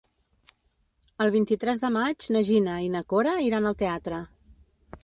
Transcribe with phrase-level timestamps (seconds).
[1.25, 4.27] El vint-i-tres de maig na Gina i na Cora iran al teatre.